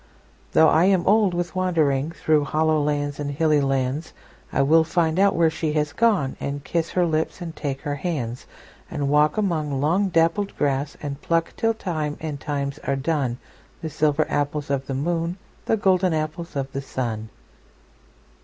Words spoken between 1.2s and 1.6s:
with